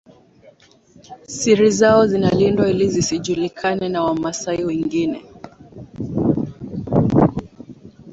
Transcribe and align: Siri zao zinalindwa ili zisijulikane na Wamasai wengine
Siri 1.27 1.71
zao 1.71 2.07
zinalindwa 2.07 2.69
ili 2.69 2.89
zisijulikane 2.89 3.89
na 3.89 4.03
Wamasai 4.03 4.63
wengine 4.63 5.25